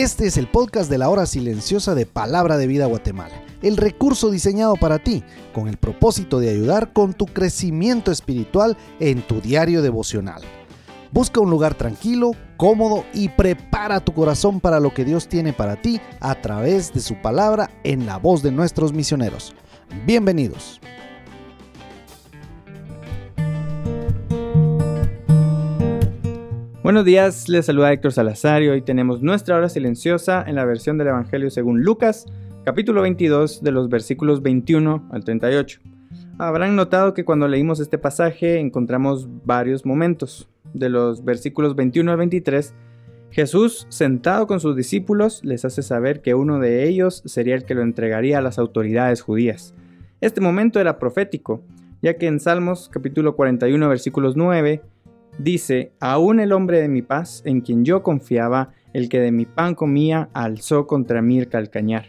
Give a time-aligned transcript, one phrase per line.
[0.00, 4.30] Este es el podcast de la hora silenciosa de Palabra de Vida Guatemala, el recurso
[4.30, 5.22] diseñado para ti
[5.52, 10.40] con el propósito de ayudar con tu crecimiento espiritual en tu diario devocional.
[11.12, 15.82] Busca un lugar tranquilo, cómodo y prepara tu corazón para lo que Dios tiene para
[15.82, 19.54] ti a través de su palabra en la voz de nuestros misioneros.
[20.06, 20.80] Bienvenidos.
[26.90, 30.98] Buenos días, les saluda Héctor Salazar y hoy tenemos nuestra hora silenciosa en la versión
[30.98, 32.26] del Evangelio según Lucas,
[32.64, 35.80] capítulo 22 de los versículos 21 al 38.
[36.38, 40.48] Habrán notado que cuando leímos este pasaje encontramos varios momentos.
[40.74, 42.74] De los versículos 21 al 23,
[43.30, 47.76] Jesús, sentado con sus discípulos, les hace saber que uno de ellos sería el que
[47.76, 49.76] lo entregaría a las autoridades judías.
[50.20, 51.62] Este momento era profético,
[52.02, 54.82] ya que en Salmos capítulo 41 versículos 9
[55.38, 59.46] Dice, aún el hombre de mi paz, en quien yo confiaba, el que de mi
[59.46, 62.06] pan comía, alzó contra mí el calcañar.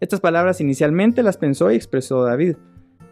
[0.00, 2.56] Estas palabras inicialmente las pensó y expresó David.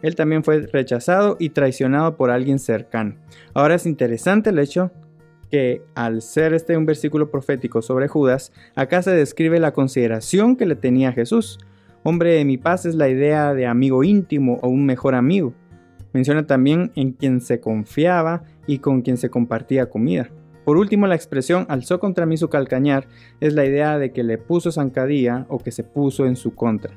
[0.01, 3.15] Él también fue rechazado y traicionado por alguien cercano.
[3.53, 4.91] Ahora es interesante el hecho
[5.51, 10.65] que al ser este un versículo profético sobre Judas, acá se describe la consideración que
[10.65, 11.59] le tenía Jesús.
[12.03, 15.53] Hombre de mi paz es la idea de amigo íntimo o un mejor amigo.
[16.13, 20.29] Menciona también en quien se confiaba y con quien se compartía comida.
[20.63, 23.07] Por último, la expresión alzó contra mí su calcañar
[23.39, 26.93] es la idea de que le puso zancadilla o que se puso en su contra.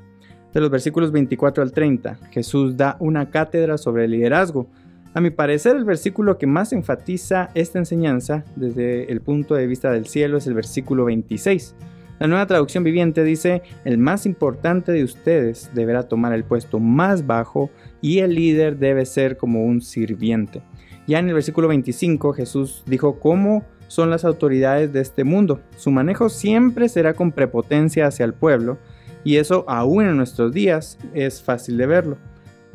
[0.53, 4.69] De los versículos 24 al 30, Jesús da una cátedra sobre el liderazgo.
[5.15, 9.91] A mi parecer, el versículo que más enfatiza esta enseñanza desde el punto de vista
[9.91, 11.75] del cielo es el versículo 26
[12.23, 17.27] la nueva traducción viviente dice, el más importante de ustedes deberá tomar el puesto más
[17.27, 17.69] bajo
[18.01, 20.63] y el líder debe ser como un sirviente.
[21.07, 25.61] Ya en el versículo 25 Jesús dijo cómo son las autoridades de este mundo.
[25.77, 28.79] Su manejo siempre será con prepotencia hacia el pueblo
[29.25, 32.19] y eso aún en nuestros días es fácil de verlo.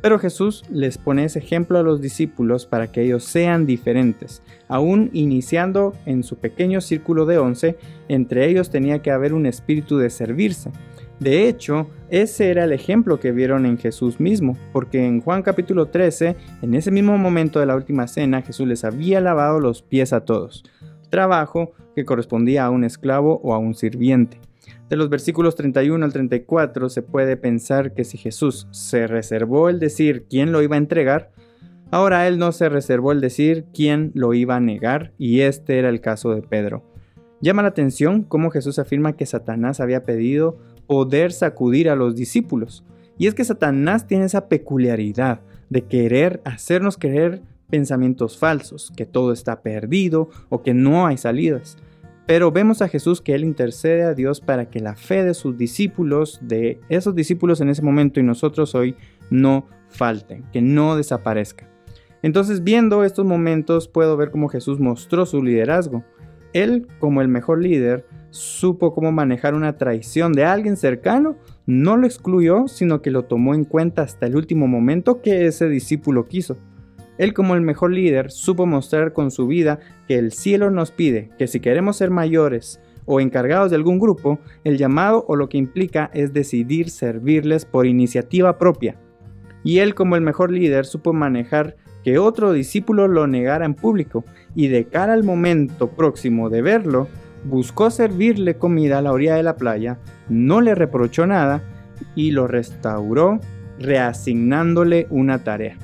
[0.01, 4.43] Pero Jesús les pone ese ejemplo a los discípulos para que ellos sean diferentes.
[4.67, 9.97] Aún iniciando en su pequeño círculo de once, entre ellos tenía que haber un espíritu
[9.97, 10.71] de servirse.
[11.19, 15.87] De hecho, ese era el ejemplo que vieron en Jesús mismo, porque en Juan capítulo
[15.87, 20.13] 13, en ese mismo momento de la última cena, Jesús les había lavado los pies
[20.13, 20.63] a todos,
[21.09, 24.39] trabajo que correspondía a un esclavo o a un sirviente.
[24.89, 29.79] De los versículos 31 al 34 se puede pensar que si Jesús se reservó el
[29.79, 31.31] decir quién lo iba a entregar,
[31.89, 35.89] ahora él no se reservó el decir quién lo iba a negar, y este era
[35.89, 36.83] el caso de Pedro.
[37.41, 40.57] Llama la atención cómo Jesús afirma que Satanás había pedido
[40.87, 42.83] poder sacudir a los discípulos.
[43.17, 49.33] Y es que Satanás tiene esa peculiaridad de querer hacernos creer pensamientos falsos, que todo
[49.33, 51.77] está perdido o que no hay salidas.
[52.25, 55.57] Pero vemos a Jesús que Él intercede a Dios para que la fe de sus
[55.57, 58.95] discípulos, de esos discípulos en ese momento y nosotros hoy,
[59.29, 61.69] no falten, que no desaparezca.
[62.21, 66.03] Entonces viendo estos momentos puedo ver cómo Jesús mostró su liderazgo.
[66.53, 72.05] Él, como el mejor líder, supo cómo manejar una traición de alguien cercano, no lo
[72.05, 76.57] excluyó, sino que lo tomó en cuenta hasta el último momento que ese discípulo quiso.
[77.17, 81.29] Él como el mejor líder supo mostrar con su vida que el cielo nos pide
[81.37, 85.57] que si queremos ser mayores o encargados de algún grupo, el llamado o lo que
[85.57, 88.99] implica es decidir servirles por iniciativa propia.
[89.63, 94.23] Y él como el mejor líder supo manejar que otro discípulo lo negara en público
[94.55, 97.07] y de cara al momento próximo de verlo,
[97.47, 99.97] buscó servirle comida a la orilla de la playa,
[100.29, 101.61] no le reprochó nada
[102.15, 103.39] y lo restauró
[103.79, 105.77] reasignándole una tarea.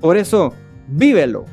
[0.00, 0.54] Por eso,
[0.88, 1.44] vívelo.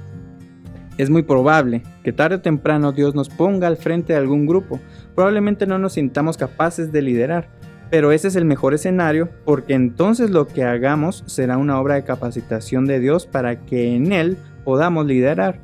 [0.97, 4.79] Es muy probable que tarde o temprano Dios nos ponga al frente de algún grupo.
[5.13, 7.49] Probablemente no nos sintamos capaces de liderar,
[7.91, 12.03] pero ese es el mejor escenario porque entonces lo que hagamos será una obra de
[12.03, 15.59] capacitación de Dios para que en Él podamos liderar.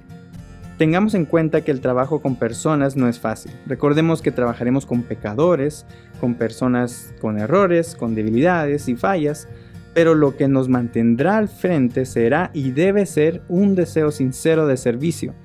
[0.78, 3.52] Tengamos en cuenta que el trabajo con personas no es fácil.
[3.68, 5.86] Recordemos que trabajaremos con pecadores,
[6.20, 9.48] con personas con errores, con debilidades y fallas,
[9.94, 14.78] pero lo que nos mantendrá al frente será y debe ser un deseo sincero de
[14.78, 15.36] servicio.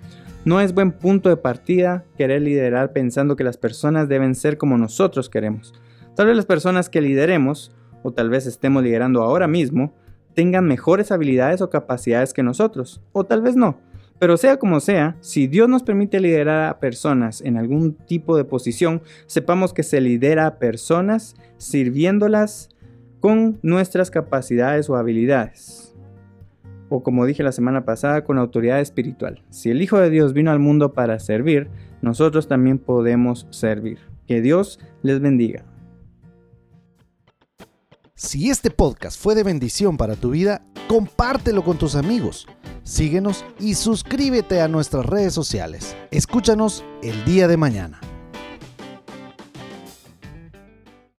[0.46, 4.78] No es buen punto de partida querer liderar pensando que las personas deben ser como
[4.78, 5.74] nosotros queremos.
[6.16, 7.70] Tal vez las personas que lideremos,
[8.02, 9.92] o tal vez estemos liderando ahora mismo,
[10.32, 13.78] tengan mejores habilidades o capacidades que nosotros, o tal vez no.
[14.19, 18.44] Pero sea como sea, si Dios nos permite liderar a personas en algún tipo de
[18.44, 22.70] posición, sepamos que se lidera a personas sirviéndolas
[23.20, 25.94] con nuestras capacidades o habilidades.
[26.88, 29.43] O como dije la semana pasada, con autoridad espiritual.
[29.50, 31.69] Si el Hijo de Dios vino al mundo para servir,
[32.00, 33.99] nosotros también podemos servir.
[34.26, 35.65] Que Dios les bendiga.
[38.15, 42.49] Si este podcast fue de bendición para tu vida, compártelo con tus amigos.
[42.88, 45.94] Síguenos y suscríbete a nuestras redes sociales.
[46.11, 48.00] Escúchanos el día de mañana.